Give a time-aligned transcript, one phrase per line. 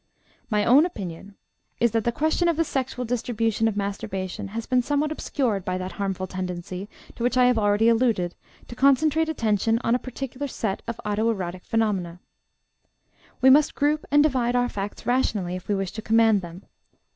[0.49, 1.35] My own opinion
[1.79, 5.77] is that the question of the sexual distribution of masturbation has been somewhat obscured by
[5.77, 8.33] that harmful tendency, to which I have already alluded,
[8.67, 12.19] to concentrate attention on a particular set of auto erotic phenomena.
[13.41, 16.63] We must group and divide our facts rationally if we wish to command them.